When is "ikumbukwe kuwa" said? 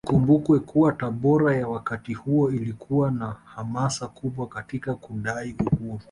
0.07-0.91